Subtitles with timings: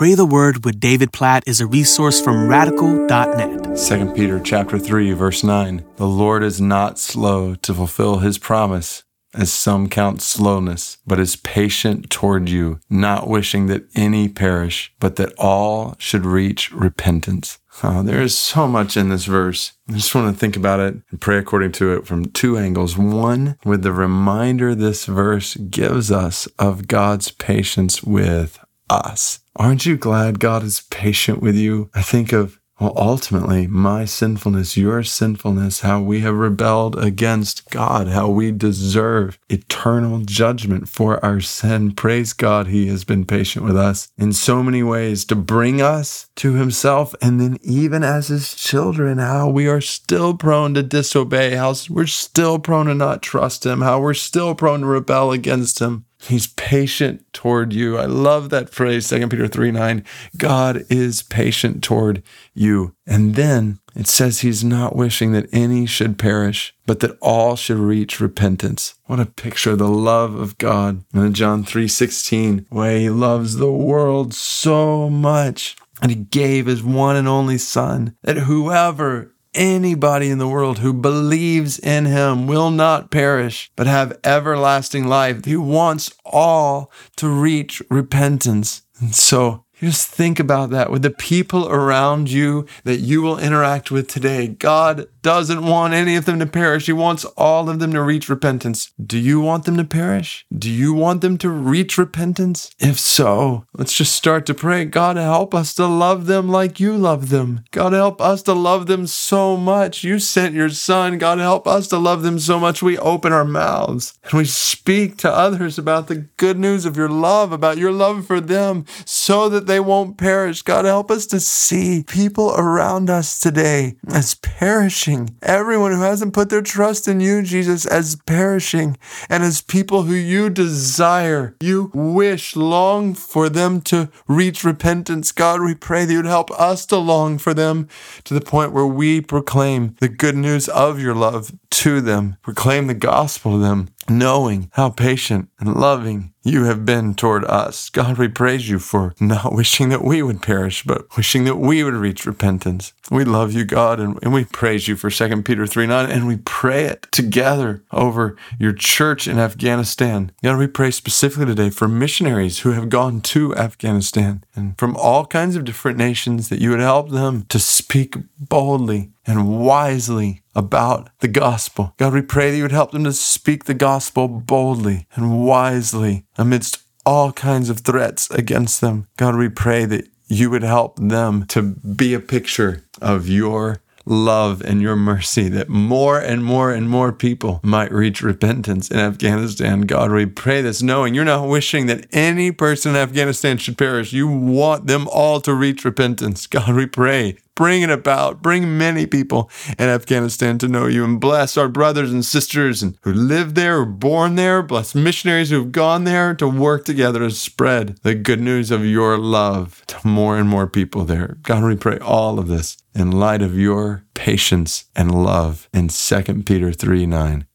[0.00, 3.76] Pray the Word with David Platt is a resource from radical.net.
[3.76, 9.02] 2 Peter chapter 3 verse 9 The Lord is not slow to fulfill his promise
[9.34, 15.16] as some count slowness but is patient toward you not wishing that any perish but
[15.16, 20.14] that all should reach repentance oh, there is so much in this verse I just
[20.14, 22.96] want to think about it and pray according to it from two angles.
[22.96, 28.60] One, with the reminder this verse gives us of God's patience with
[28.90, 29.40] us.
[29.56, 31.90] Aren't you glad God is patient with you?
[31.94, 38.08] I think of well, ultimately, my sinfulness, your sinfulness, how we have rebelled against God,
[38.08, 41.92] how we deserve eternal judgment for our sin.
[41.92, 46.30] Praise God, He has been patient with us in so many ways to bring us
[46.36, 47.14] to Himself.
[47.20, 52.06] And then, even as His children, how we are still prone to disobey, how we're
[52.06, 56.06] still prone to not trust Him, how we're still prone to rebel against Him.
[56.22, 57.96] He's patient toward you.
[57.96, 60.04] I love that phrase, 2 Peter 3 9.
[60.36, 62.94] God is patient toward you.
[63.06, 67.78] And then it says he's not wishing that any should perish, but that all should
[67.78, 68.94] reach repentance.
[69.06, 71.04] What a picture of the love of God.
[71.14, 75.76] In John 3 16, where he loves the world so much.
[76.02, 80.92] And he gave his one and only Son, that whoever anybody in the world who
[80.92, 85.44] believes in him will not perish, but have everlasting life.
[85.44, 88.82] He wants all to reach repentance.
[89.00, 93.90] And so just think about that with the people around you that you will interact
[93.90, 94.48] with today.
[94.48, 96.86] God doesn't want any of them to perish.
[96.86, 98.92] He wants all of them to reach repentance.
[99.04, 100.46] Do you want them to perish?
[100.56, 102.70] Do you want them to reach repentance?
[102.78, 104.84] If so, let's just start to pray.
[104.84, 107.64] God, help us to love them like you love them.
[107.70, 110.04] God, help us to love them so much.
[110.04, 111.18] You sent your son.
[111.18, 112.82] God, help us to love them so much.
[112.82, 117.08] We open our mouths and we speak to others about the good news of your
[117.08, 120.62] love, about your love for them so that they won't perish.
[120.62, 125.36] God, help us to see people around us today as perishing.
[125.42, 128.98] Everyone who hasn't put their trust in you, Jesus, as perishing
[129.28, 135.30] and as people who you desire, you wish, long for them to reach repentance.
[135.30, 137.88] God, we pray that you'd help us to long for them
[138.24, 142.88] to the point where we proclaim the good news of your love to them, proclaim
[142.88, 147.90] the gospel to them, knowing how patient and loving you have been toward us.
[147.90, 151.82] God, we praise you for not wishing that we would perish, but wishing that we
[151.82, 152.92] would reach repentance.
[153.10, 156.26] We love you, God, and, and we praise you for 2 Peter 3 9, and
[156.26, 160.32] we pray it together over your church in Afghanistan.
[160.42, 165.26] God, we pray specifically today for missionaries who have gone to Afghanistan and from all
[165.26, 171.10] kinds of different nations that you would help them to speak boldly and wisely about
[171.20, 171.94] the gospel.
[171.98, 176.24] God, we pray that you would help them to speak the gospel boldly and wisely
[176.36, 179.06] amidst all kinds of threats against them.
[179.16, 184.62] God, we pray that you would help them to be a picture of your love
[184.62, 189.82] and your mercy that more and more and more people might reach repentance in Afghanistan.
[189.82, 194.12] God, we pray this knowing you're not wishing that any person in Afghanistan should perish.
[194.12, 196.46] You want them all to reach repentance.
[196.46, 198.40] God, we pray bring it about.
[198.40, 202.96] Bring many people in Afghanistan to know you and bless our brothers and sisters and
[203.02, 204.62] who live there or born there.
[204.62, 209.18] Bless missionaries who've gone there to work together to spread the good news of your
[209.18, 211.36] love to more and more people there.
[211.42, 216.22] God, we pray all of this in light of your patience and love in 2
[216.44, 217.46] Peter 3 9.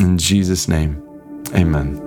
[0.00, 1.02] In Jesus' name,
[1.54, 2.05] amen.